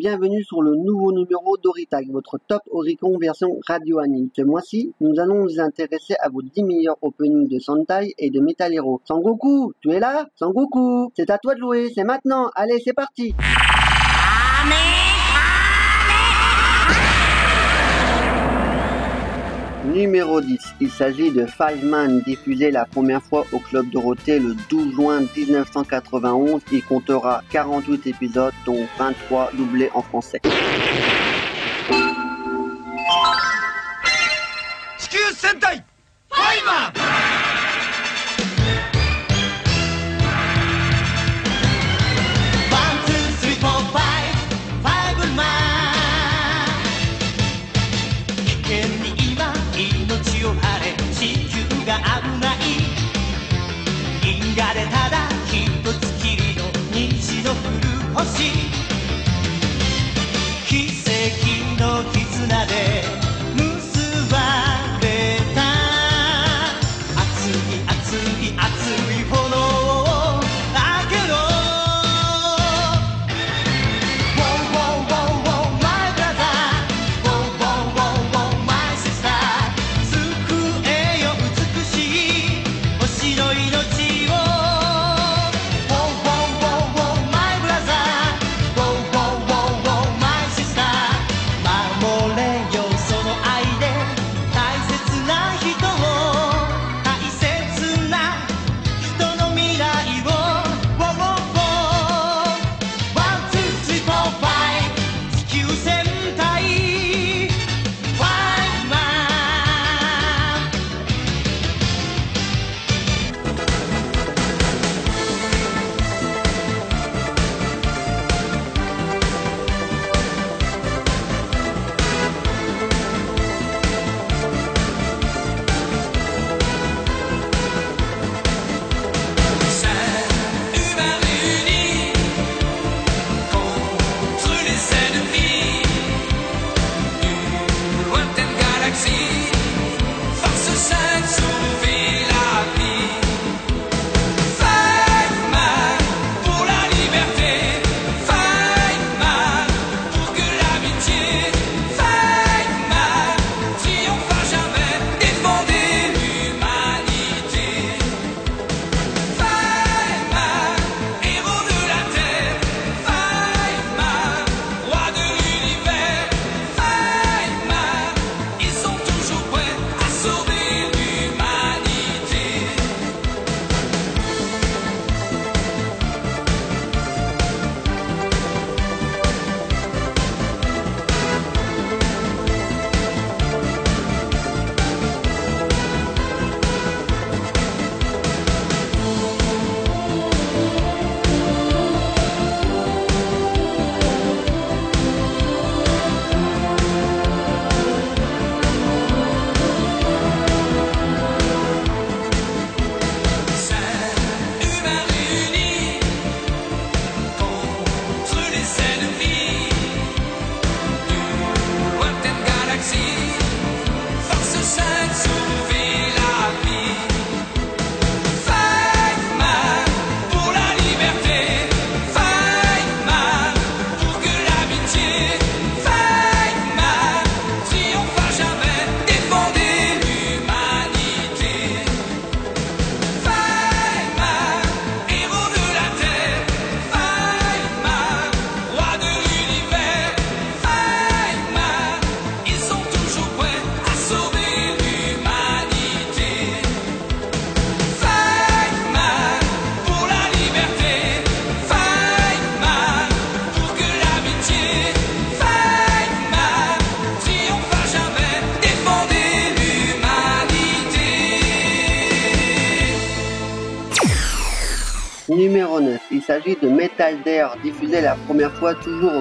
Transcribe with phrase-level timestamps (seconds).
[0.00, 4.30] bienvenue sur le nouveau numéro d'Oritag, votre top Oricon version radio anime.
[4.34, 8.40] Ce mois-ci, nous allons nous intéresser à vos 10 meilleurs openings de Sentai et de
[8.40, 9.02] Metal Hero.
[9.04, 10.24] Sangoku, tu es là?
[10.36, 13.34] Sangoku, c'est à toi de jouer, c'est maintenant, allez c'est parti
[19.84, 24.54] Numéro 10, il s'agit de Five Man, diffusé la première fois au Club Dorothée le
[24.68, 26.60] 12 juin 1991.
[26.70, 30.40] Il comptera 48 épisodes, dont 23 doublés en français.
[58.24, 58.59] 心。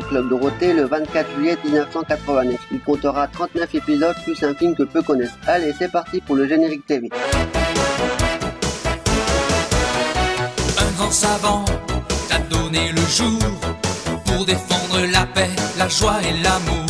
[0.10, 2.58] Club Dorothée le 24 juillet 1989.
[2.72, 5.38] Il comptera 39 épisodes plus un film que peu connaissent.
[5.46, 7.10] Allez, c'est parti pour le générique TV.
[10.78, 11.64] Un grand savant
[12.28, 13.40] t'a donné le jour
[14.26, 16.86] pour défendre la paix, la joie et l'amour.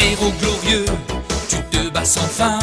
[0.00, 0.86] Héros glorieux,
[1.48, 2.58] tu te bats sans fin,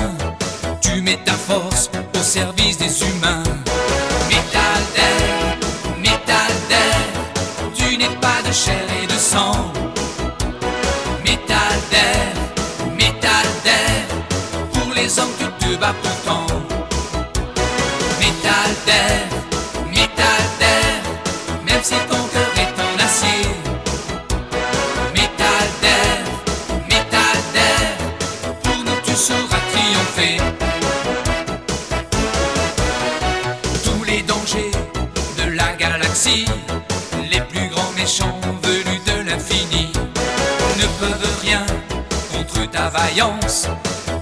[0.82, 3.44] tu mets ta force au service des humains.
[8.02, 9.72] n'est pas de chair et de sang.
[11.24, 12.34] Métal d'air,
[12.98, 14.02] métal d'air,
[14.74, 16.48] pour les hommes que tu bats pourtant.
[18.20, 19.31] Métal d'air.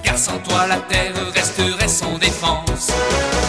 [0.03, 2.91] car sans toi la terre resterait sans défense.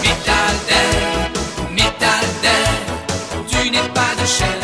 [0.03, 1.31] Métal d'air,
[1.71, 4.60] métal d'air, tu n'es pas de chair.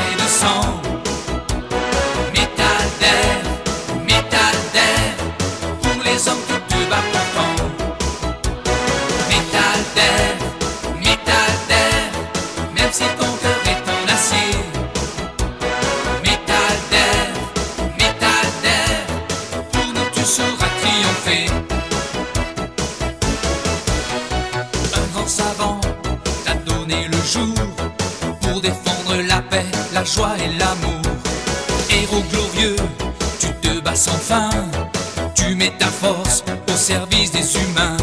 [37.62, 37.96] humain.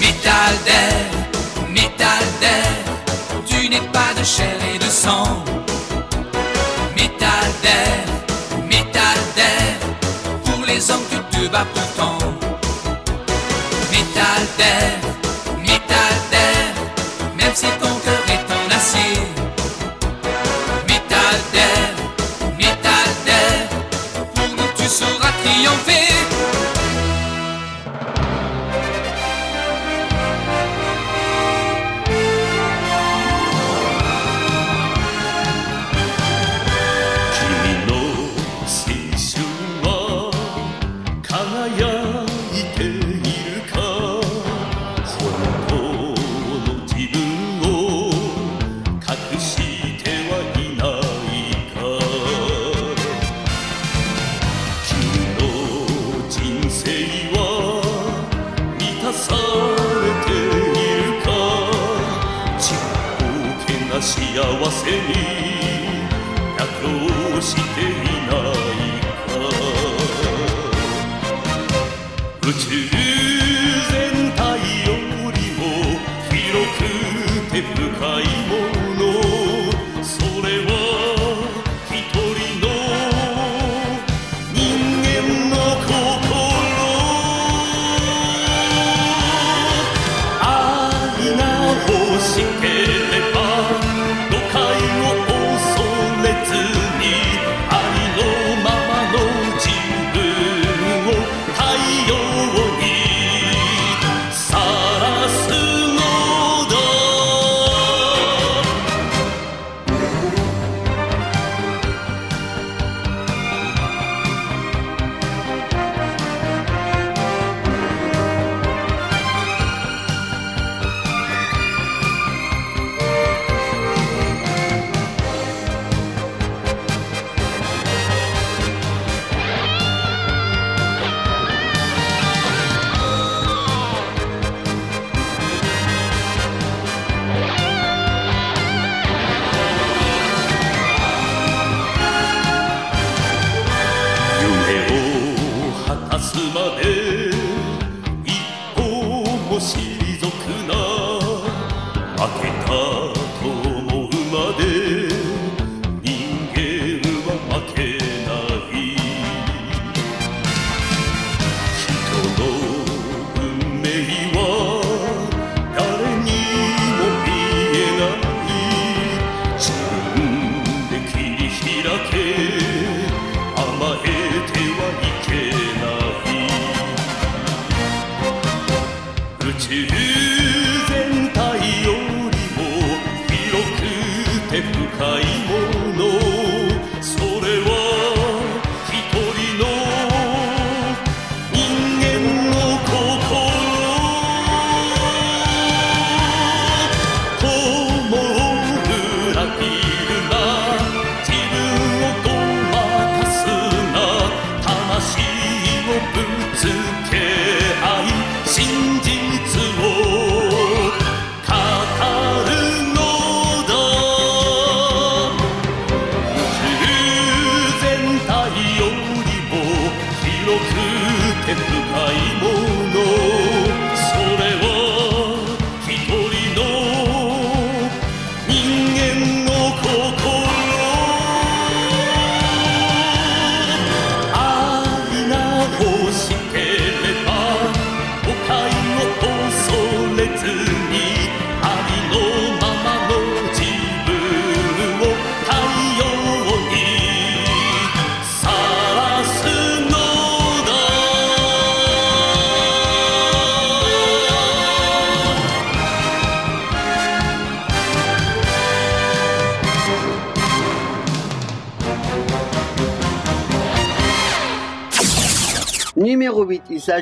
[0.00, 1.04] Métal d'air,
[1.70, 2.76] métal d'air,
[3.46, 5.44] tu n'es pas de chair et de sang.
[6.96, 8.04] Métal d'air,
[8.68, 9.76] métal d'air,
[10.44, 11.93] pour les hommes tu te bats pour
[64.04, 65.14] 幸せに
[66.58, 66.60] 妥
[67.32, 67.84] 協してい
[68.28, 68.52] ない
[69.08, 69.32] か。
[72.42, 72.68] 宇宙
[73.90, 73.92] 全
[74.36, 74.42] 体
[74.84, 74.92] よ
[75.32, 75.60] りも
[76.28, 76.36] 広
[76.74, 76.78] く
[77.50, 78.22] て深い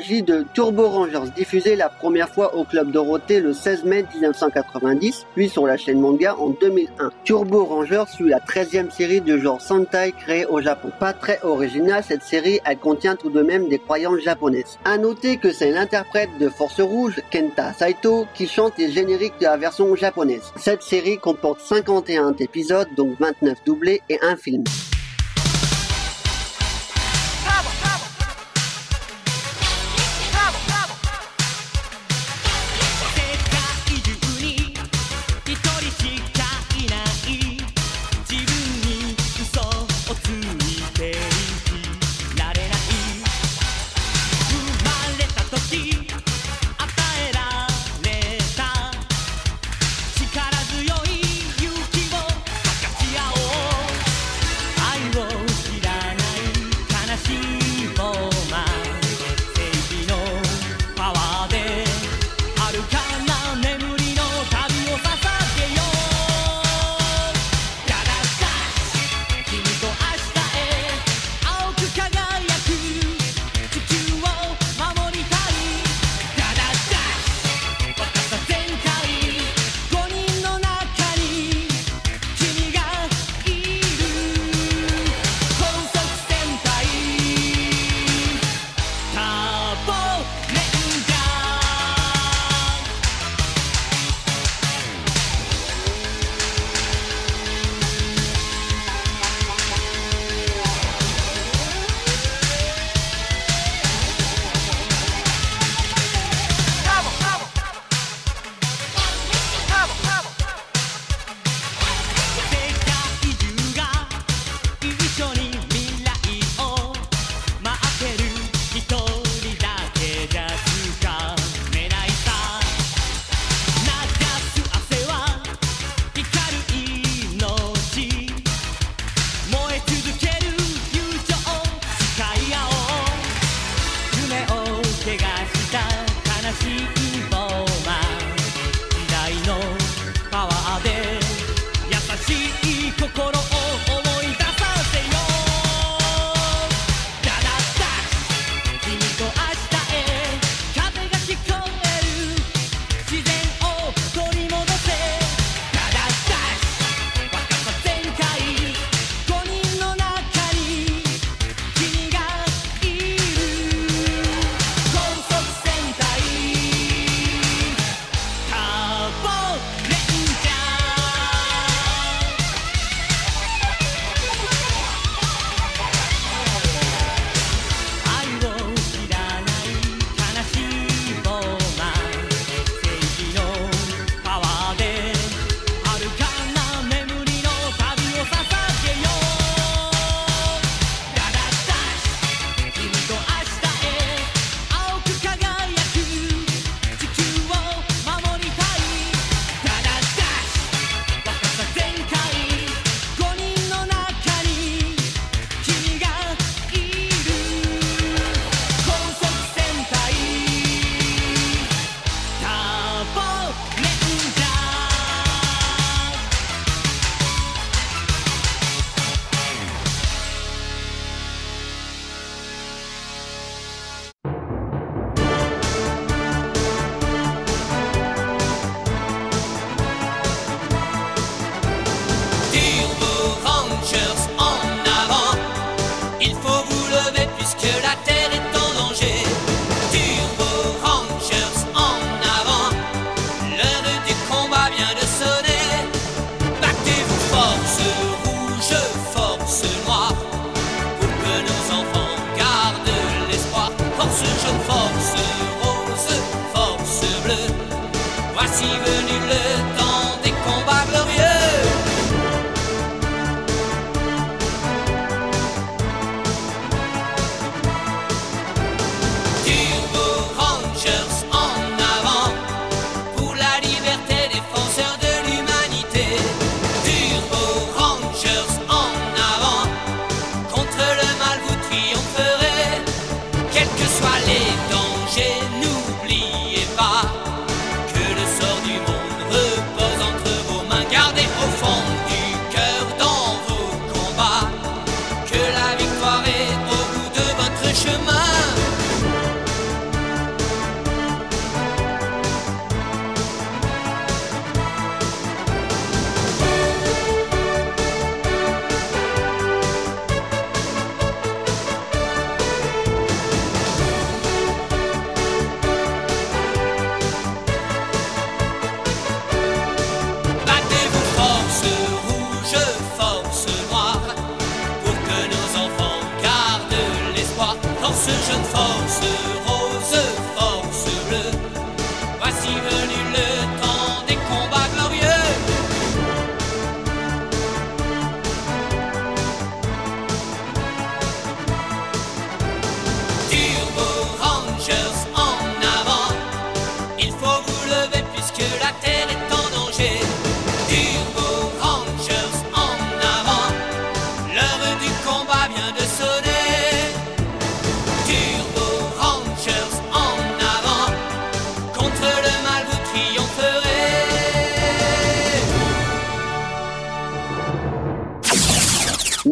[0.03, 5.25] s'agit de Turbo Rangers, diffusé la première fois au Club Dorothée le 16 mai 1990,
[5.33, 7.11] puis sur la chaîne manga en 2001.
[7.23, 10.89] Turbo Rangers suit la 13e série du genre Sentai créée au Japon.
[10.99, 14.77] Pas très originale, cette série, elle contient tout de même des croyances japonaises.
[14.83, 19.45] À noter que c'est l'interprète de Force Rouge, Kenta Saito, qui chante les génériques de
[19.45, 20.51] la version japonaise.
[20.57, 24.65] Cette série comporte 51 épisodes, donc 29 doublés et un film.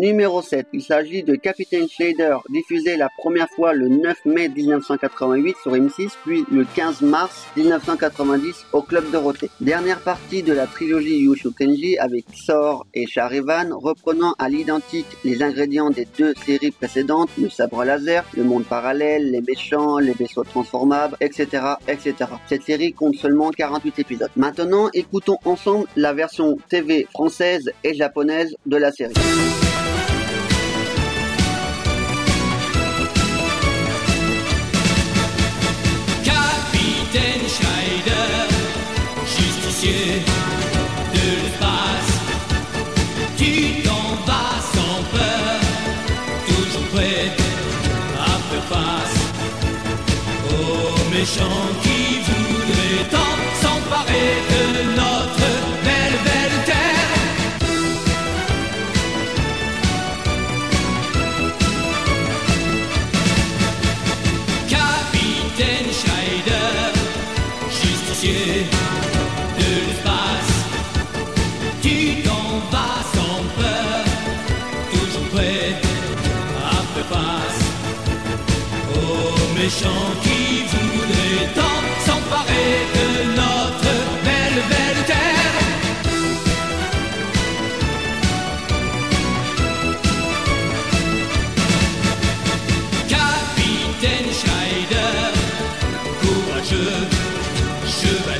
[0.02, 0.66] Numéro 7.
[0.74, 6.14] Il s'agit de Captain Shader, diffusé la première fois le 9 mai 1988 sur M6,
[6.26, 9.52] puis le 15 mars 1990 au Club Dorothée.
[9.62, 15.44] Dernière partie de la trilogie Yushu Kenji avec Sor et Charivan, reprenant à l'identique les
[15.44, 20.44] ingrédients des deux séries précédentes, le sabre laser, le monde parallèle, les méchants, les vaisseaux
[20.44, 22.16] transformables, etc., etc.
[22.48, 24.32] Cette série compte seulement 48 épisodes.
[24.36, 29.14] Maintenant, écoutons ensemble la version TV française et japonaise de la série.
[51.22, 54.64] Méchants qui voudraient tant s'emparer de
[55.02, 55.50] notre
[55.86, 57.10] belle, belle terre.
[64.76, 66.82] Capitaine Schneider,
[67.82, 68.66] justicier
[69.60, 70.54] de l'espace,
[71.84, 74.04] tu t'en vas sans peur,
[74.92, 75.70] toujours prêt
[76.66, 77.62] à faire face
[78.96, 80.31] aux méchants qui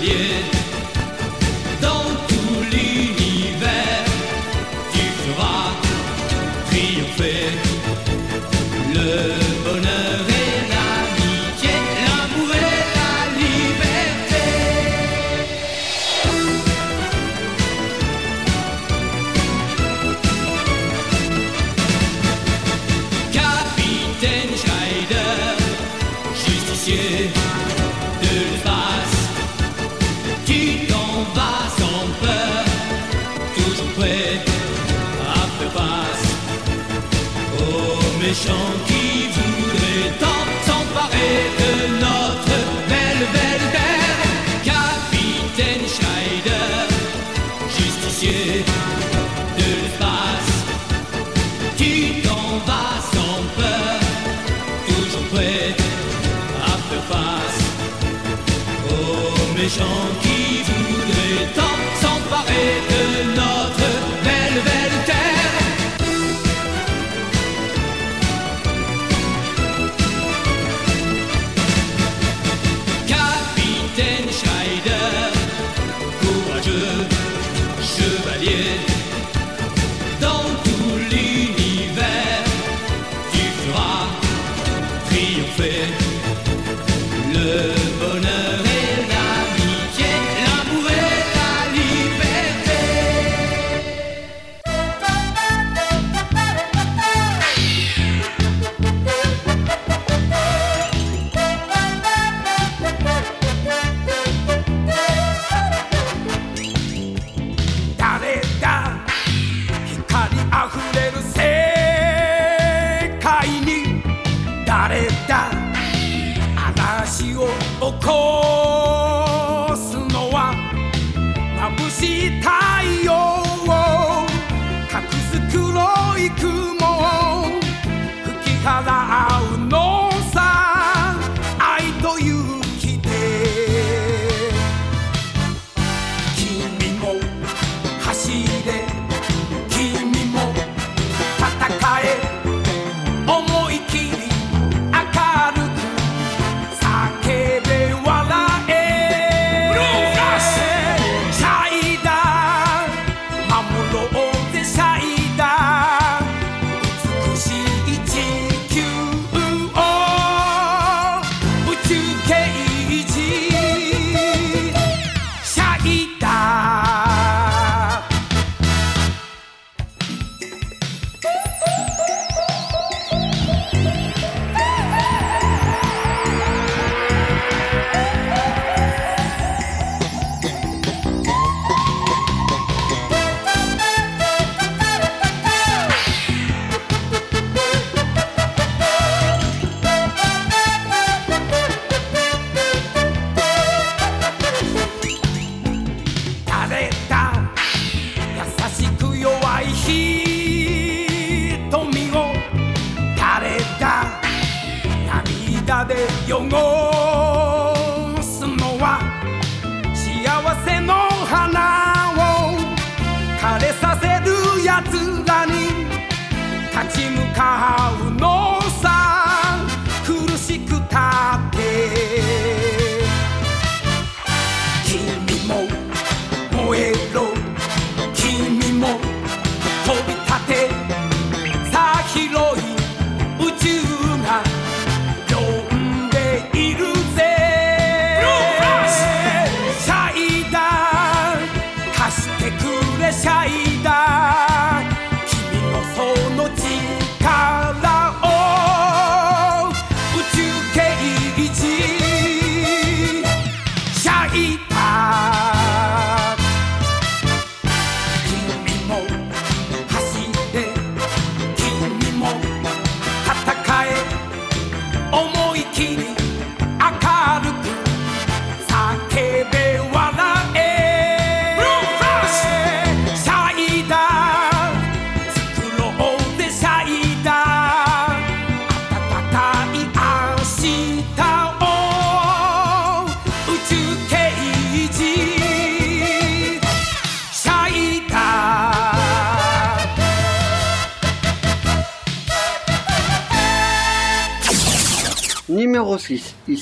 [0.02, 0.61] chevalier,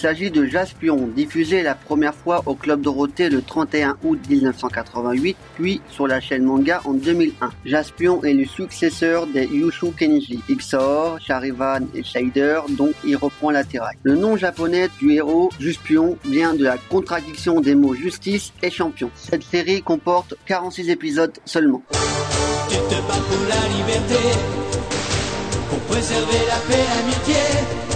[0.09, 5.81] s'agit de Jaspion, diffusé la première fois au Club Dorothée le 31 août 1988, puis
[5.91, 7.51] sur la chaîne manga en 2001.
[7.63, 13.63] Jaspion est le successeur des Yushu Kenji, Xor, Charivan et Shader, dont il reprend la
[13.63, 13.97] terraille.
[14.01, 19.11] Le nom japonais du héros, Juspion, vient de la contradiction des mots justice et champion.
[19.13, 21.83] Cette série comporte 46 épisodes seulement.
[22.67, 24.39] Tu te bats pour la liberté,
[25.69, 27.88] pour préserver la paix, l'amitié.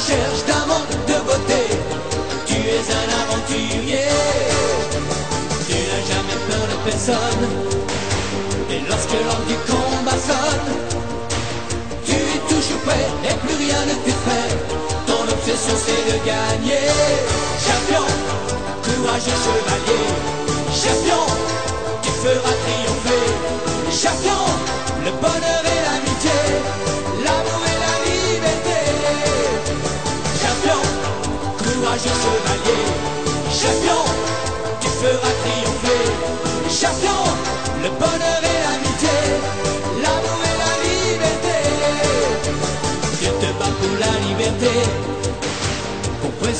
[0.00, 1.62] Recherche d'un monde de beauté,
[2.46, 4.08] tu es un aventurier.
[5.68, 7.44] Tu n'as jamais peur de personne,
[8.70, 10.72] et lorsque l'heure du combat sonne,
[12.06, 14.56] tu es toujours prêt et plus rien ne t'effraie.
[15.06, 16.88] Ton obsession c'est de gagner.
[17.60, 18.06] Champion,
[18.82, 20.06] courageux chevalier,
[20.82, 21.26] champion
[22.02, 23.26] tu feras triompher.
[23.92, 24.44] Champion,
[25.04, 25.59] le bonheur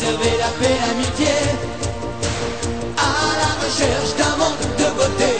[0.06, 1.36] la paix, l'amitié.
[2.96, 3.10] À
[3.40, 5.34] la recherche d'un monde de beauté.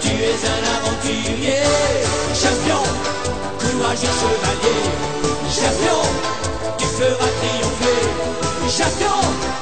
[0.00, 1.62] Tu es un aventurier,
[2.34, 2.82] champion,
[3.58, 4.82] courageux chevalier,
[5.48, 6.02] champion,
[6.78, 8.02] tu feras triompher,
[8.68, 9.53] champion,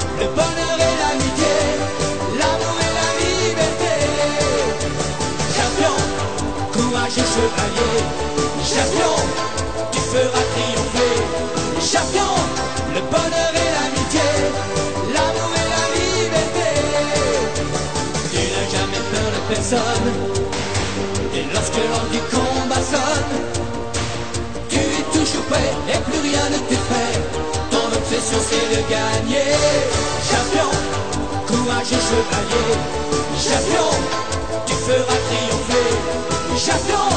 [28.88, 29.52] gagner,
[30.28, 30.70] champion,
[31.46, 32.72] courageux chevalier,
[33.36, 33.90] champion,
[34.66, 35.92] tu feras triompher,
[36.56, 37.08] champion,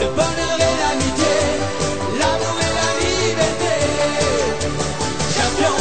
[0.00, 1.36] le bonheur et l'amitié,
[2.18, 3.74] l'amour et la liberté.
[5.36, 5.76] Champion,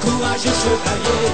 [0.00, 1.24] courageux chevalier,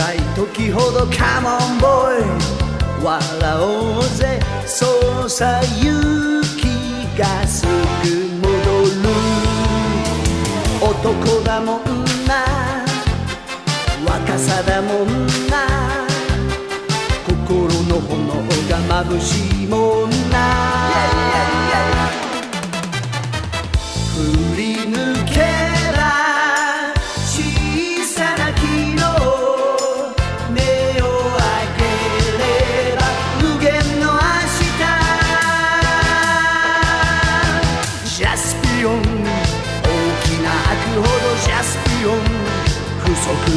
[0.00, 2.24] 辛い時ほど Come on boy
[3.04, 3.20] 笑
[3.60, 4.40] おうぜ。
[4.64, 4.86] そ
[5.26, 7.70] うさ勇気がすぐ
[8.40, 9.02] 戻る。
[10.80, 11.84] 男だもん
[12.26, 12.46] な。
[14.06, 15.68] 若さだもんな。
[17.26, 18.24] 心の炎
[18.70, 20.80] が眩しいもんな。
[21.66, 21.69] 振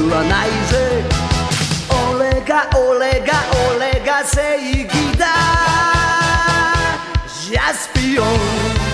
[0.10, 1.04] はないぜ。
[2.16, 3.34] 俺が俺が
[3.76, 5.26] 俺が正義だ。
[7.28, 8.93] ジャスピオン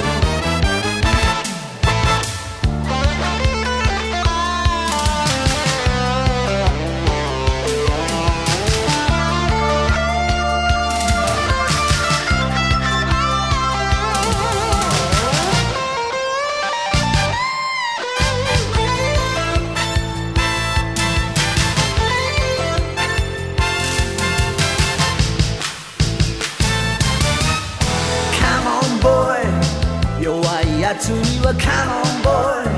[31.50, 32.70] やつには Come on boy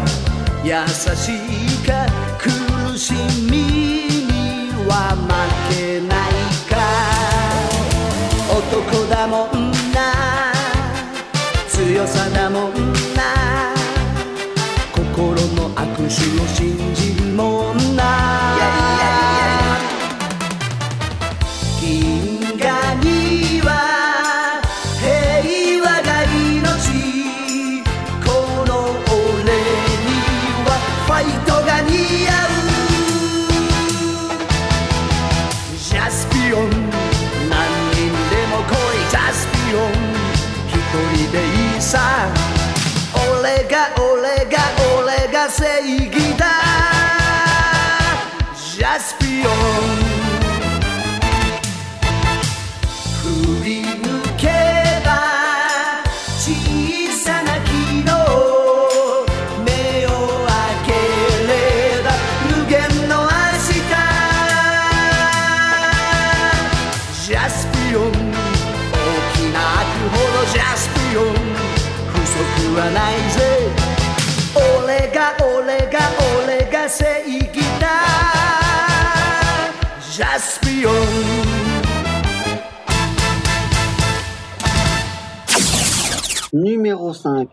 [0.63, 2.07] 優しいか
[2.38, 3.13] 苦し
[3.49, 3.57] み
[4.27, 5.27] には負
[5.75, 6.31] けない
[6.69, 6.73] か。
[8.49, 10.53] 男だもんな。
[11.67, 12.73] 強さだもん
[13.15, 13.73] な。
[14.93, 16.40] 心の握手を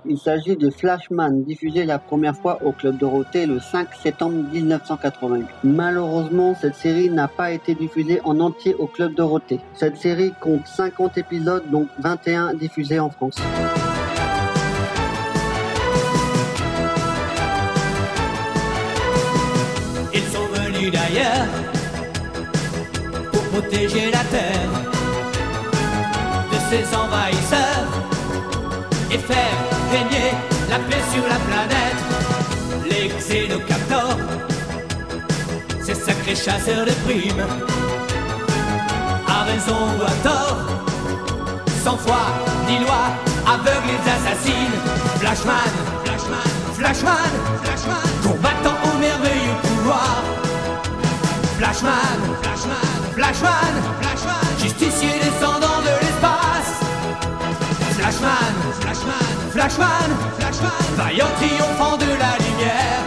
[0.04, 5.46] Il s'agit de Flashman, diffusé la première fois au Club Dorothée le 5 septembre 1988.
[5.64, 9.60] Malheureusement, cette série n'a pas été diffusée en entier au Club Dorothée.
[9.74, 13.36] Cette série compte 50 épisodes, dont 21 diffusés en France.
[20.14, 21.46] Ils sont venus d'ailleurs
[23.32, 24.70] pour protéger la terre
[26.52, 28.07] de ces envahisseurs
[29.10, 29.58] et faire
[29.90, 30.30] régner
[30.70, 32.00] la paix sur la planète.
[32.90, 34.18] Les xénocaptors,
[35.80, 37.46] ces sacrés chasseurs de primes,
[39.26, 40.58] à raison ou à tort,
[41.84, 42.20] sans foi
[42.68, 43.04] ni loi,
[43.46, 44.78] aveugles et assassines.
[45.20, 45.72] Flashman,
[46.04, 50.22] Flashman, Flashman, Flashman, combattant au merveilleux pouvoir.
[51.58, 54.07] Flashman, Flashman, Flashman,
[59.58, 63.06] Flashman, Flashman, vaillant triomphant de la lumière.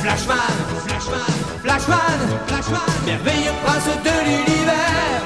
[0.00, 0.54] Flashman,
[0.86, 5.22] Flashman, Flashman, Flashman, merveilleux prince de l'univers.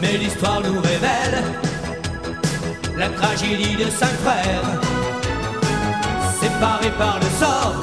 [0.00, 1.42] Mais l'histoire nous révèle
[2.96, 4.62] la tragédie de cinq frères,
[6.40, 7.74] séparés par le sort.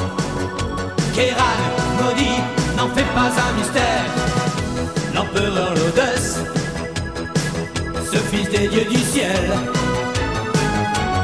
[1.13, 1.59] Kéran,
[2.01, 4.05] maudit, n'en fait pas un mystère.
[5.15, 6.25] L'empereur Lodus,
[8.11, 9.45] ce fils des dieux du ciel,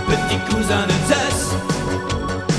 [0.07, 1.39] petit cousin de Zeus,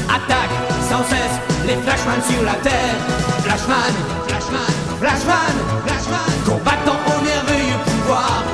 [0.08, 0.56] attaque
[0.88, 1.36] sans cesse
[1.66, 2.96] les Flashman sur la terre.
[3.44, 3.94] Flashman,
[4.28, 5.54] Flashman, Flashman,
[5.86, 8.44] Flashman, combattant au merveilleux pouvoir.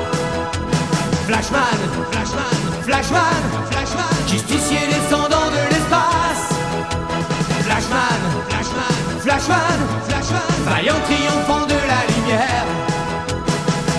[1.26, 1.78] Flashman,
[2.12, 6.44] Flashman, Flashman, Flashman, justicier descendant de l'espace.
[7.64, 9.65] Flashman, Flashman, Flashman,
[11.04, 12.66] Triomphant de la lumière.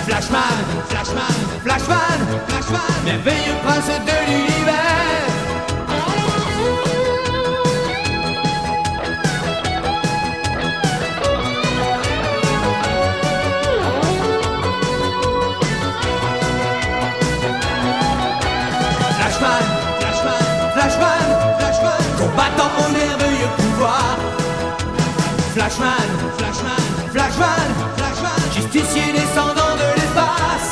[0.06, 0.42] Flashman,
[0.88, 5.28] Flashman, Flashman, Flashman, merveilleux prince de l'univers.
[19.16, 19.64] Flashman,
[20.00, 21.26] Flashman, Flashman,
[21.58, 24.16] Flashman, combattant au merveilleux pouvoir.
[25.54, 26.47] Flashman, Flashman,
[27.38, 30.70] Flashman, Flashman, justicier descendant de l'espace.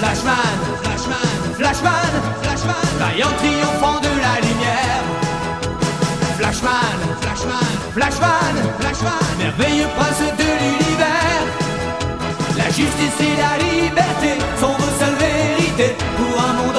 [0.00, 5.02] Flashman, Flashman, Flashman, Flashman, vaillant triomphant de la lumière.
[6.36, 11.46] Flashman, Flashman, Flashman, Flashman, merveilleux prince de l'univers.
[12.58, 14.30] La justice et la liberté
[14.60, 16.75] sont vos seules vérités pour un monde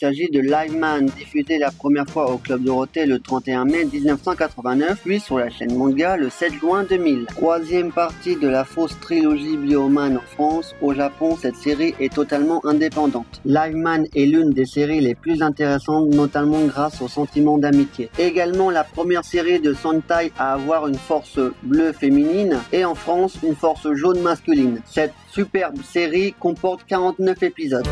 [0.00, 3.84] Il s'agit de Live Man, diffusé la première fois au Club Dorothée le 31 mai
[3.84, 7.26] 1989, puis sur la chaîne Manga le 7 juin 2000.
[7.26, 12.64] Troisième partie de la fausse trilogie Bioman en France, au Japon cette série est totalement
[12.64, 13.40] indépendante.
[13.44, 18.08] Live Man est l'une des séries les plus intéressantes, notamment grâce au sentiment d'amitié.
[18.20, 23.36] Également la première série de Sentai à avoir une force bleue féminine et en France
[23.42, 24.80] une force jaune masculine.
[24.84, 27.88] Cette superbe série comporte 49 épisodes.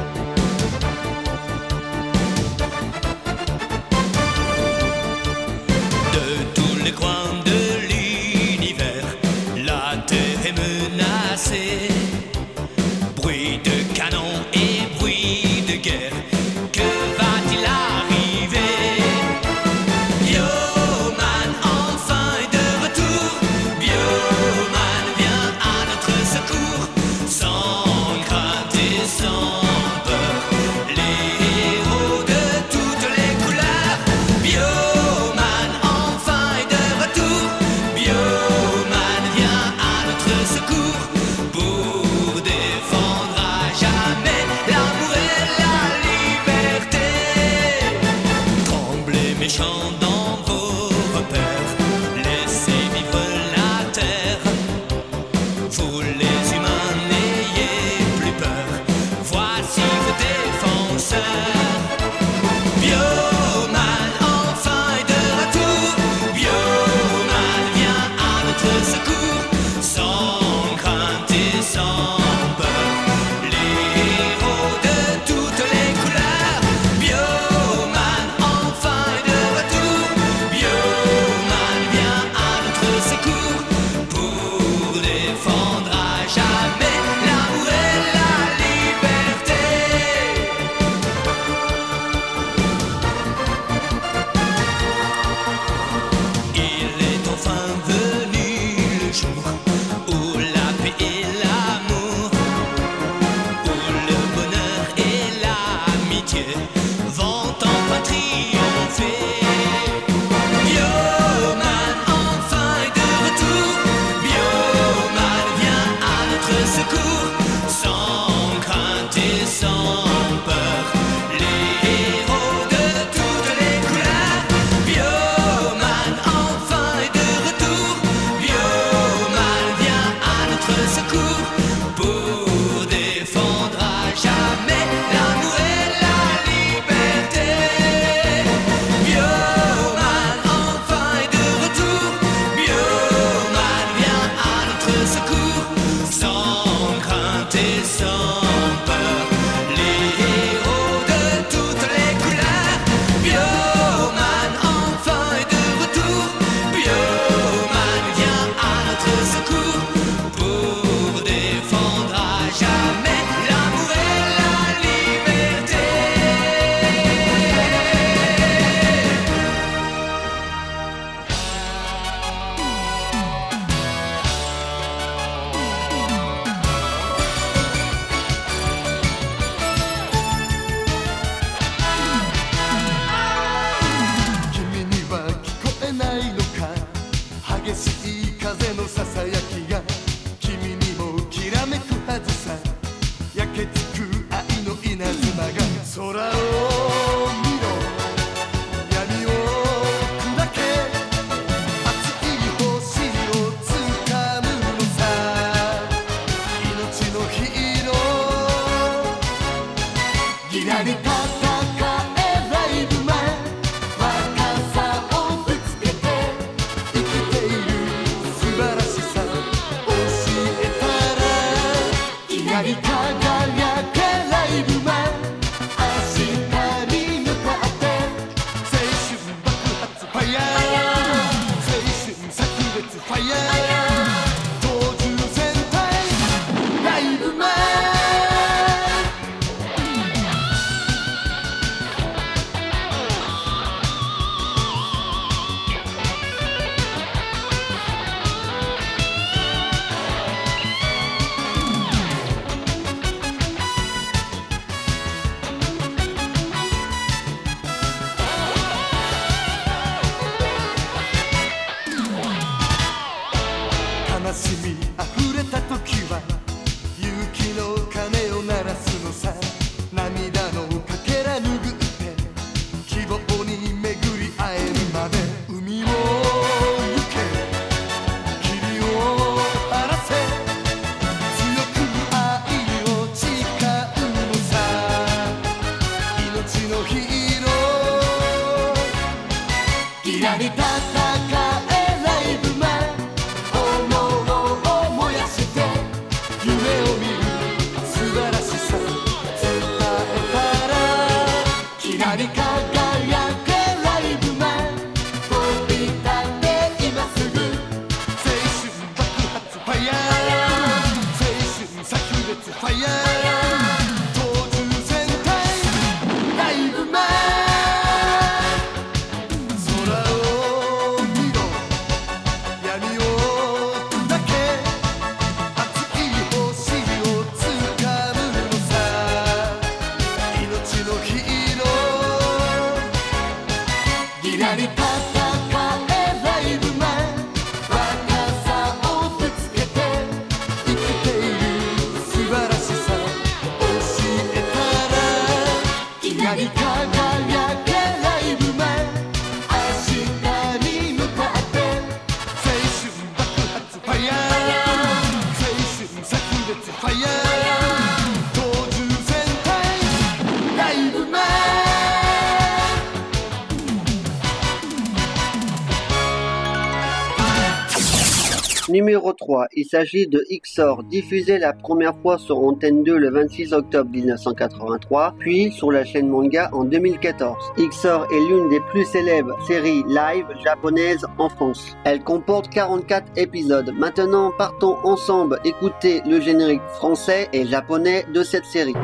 [369.55, 375.15] Il s'agit de XOR, diffusé la première fois sur Antenne 2 le 26 octobre 1983,
[375.19, 377.37] puis sur la chaîne Manga en 2014.
[377.59, 381.77] XOR est l'une des plus célèbres séries live japonaises en France.
[381.85, 383.73] Elle comporte 44 épisodes.
[383.77, 388.75] Maintenant, partons ensemble écouter le générique français et japonais de cette série.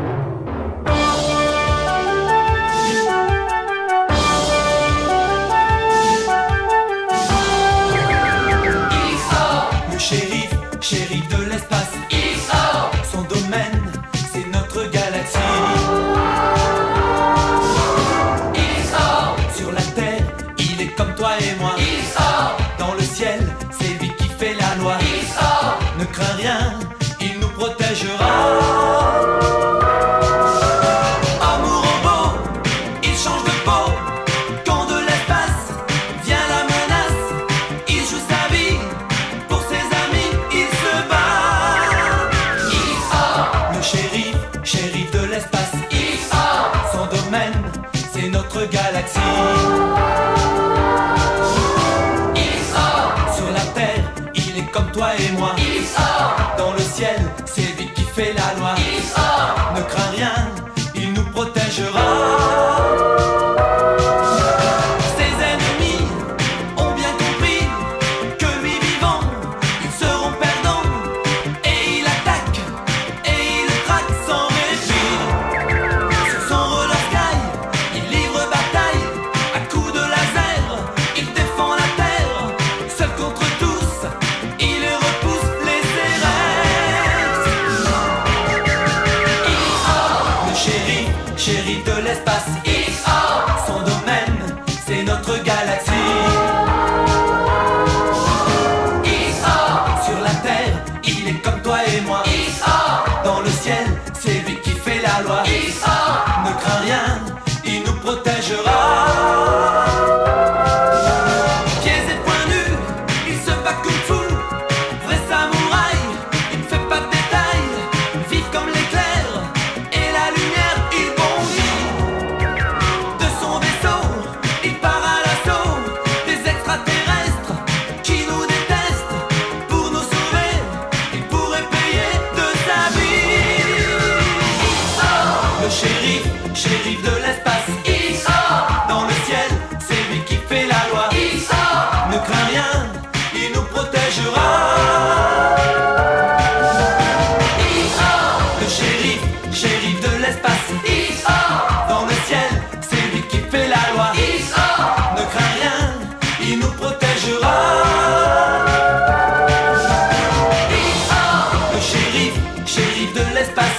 [55.18, 55.36] Il est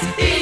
[0.04, 0.33] l'espace,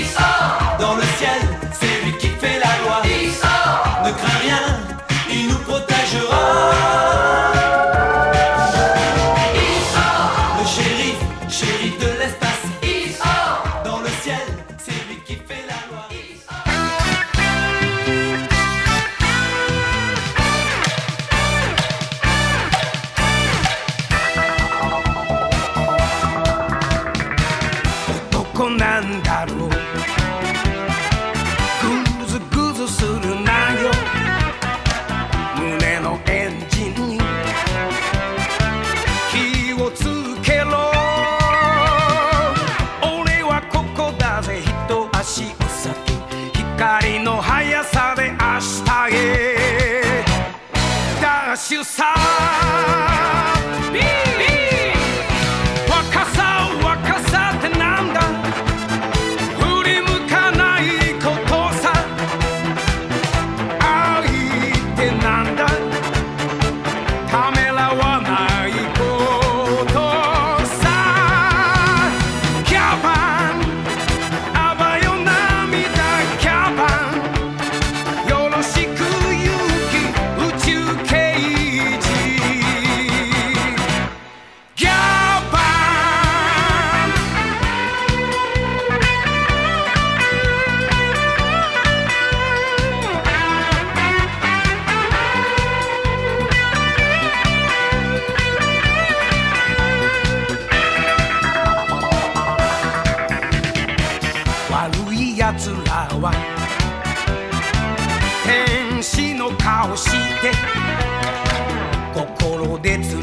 [112.82, 113.20] did to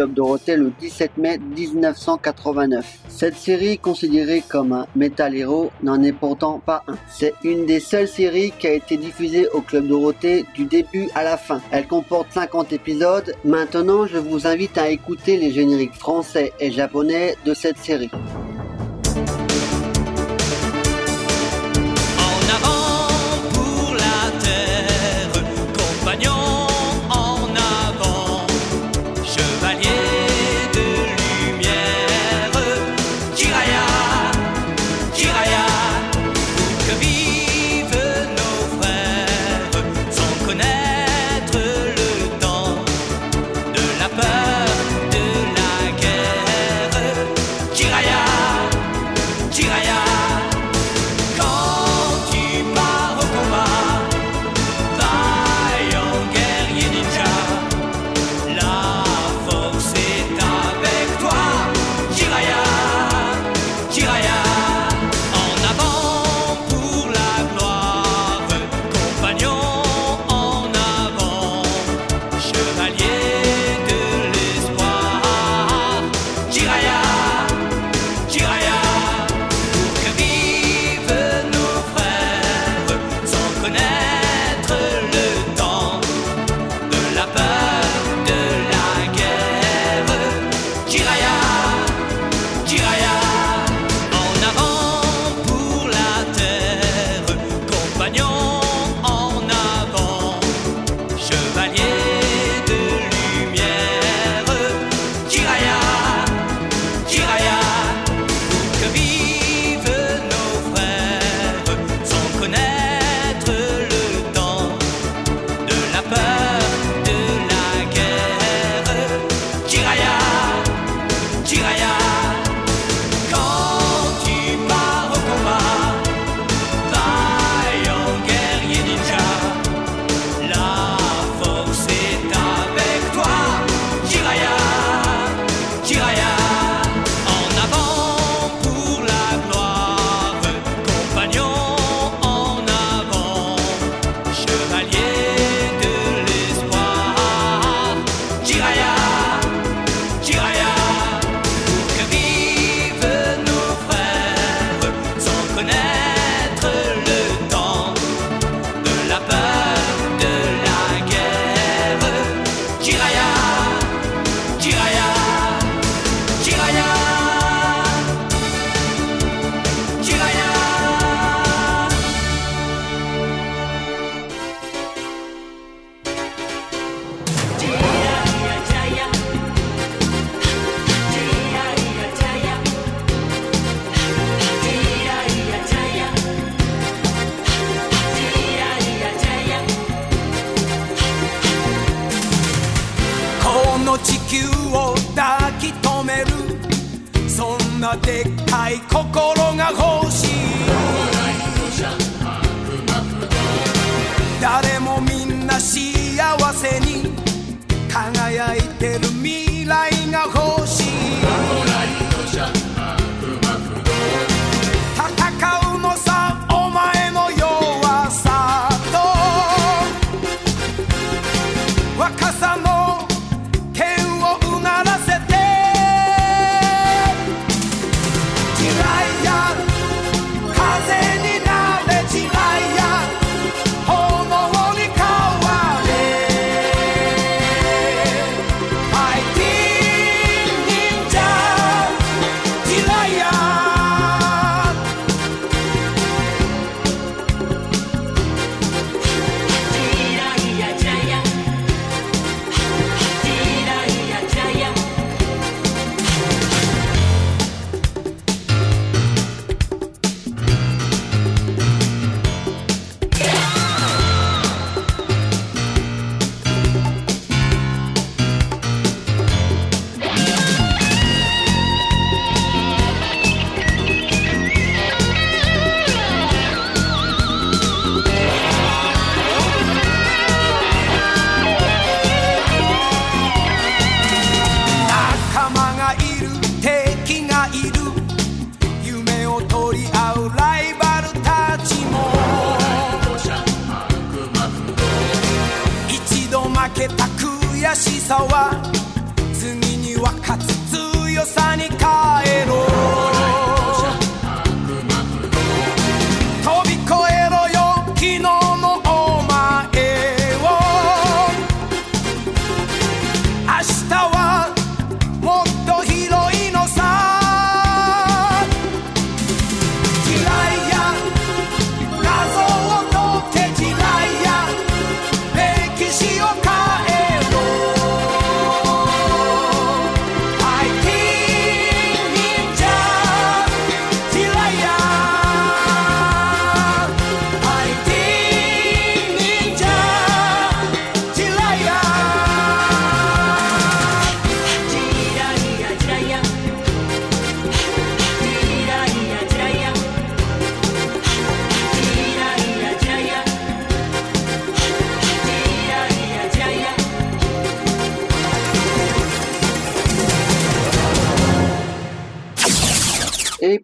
[0.00, 3.00] Club Dorothée le 17 mai 1989.
[3.10, 6.94] Cette série, considérée comme un metal hero, n'en est pourtant pas un.
[7.10, 11.22] C'est une des seules séries qui a été diffusée au Club Dorothée du début à
[11.22, 11.60] la fin.
[11.70, 13.34] Elle comporte 50 épisodes.
[13.44, 18.10] Maintenant, je vous invite à écouter les génériques français et japonais de cette série.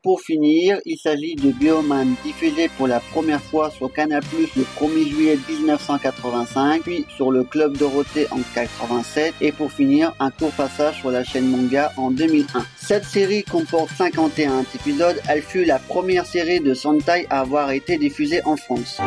[0.02, 4.22] pour finir, il s'agit de Bioman diffusé pour la première fois sur Canal+
[4.56, 10.30] le 1er juillet 1985, puis sur le Club Dorothée en 87 et pour finir, un
[10.30, 12.66] court passage sur la chaîne Manga en 2001.
[12.76, 17.98] Cette série comporte 51 épisodes, elle fut la première série de Sentai à avoir été
[17.98, 19.00] diffusée en France.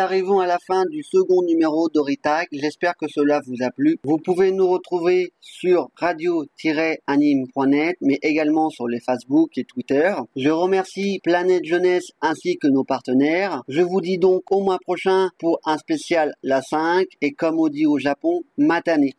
[0.00, 2.48] Arrivons à la fin du second numéro d'Oritag.
[2.52, 3.98] J'espère que cela vous a plu.
[4.02, 10.14] Vous pouvez nous retrouver sur radio-anime.net, mais également sur les Facebook et Twitter.
[10.36, 13.62] Je remercie Planète Jeunesse ainsi que nos partenaires.
[13.68, 17.68] Je vous dis donc au mois prochain pour un spécial la 5 et comme on
[17.68, 19.10] dit au Japon, matane.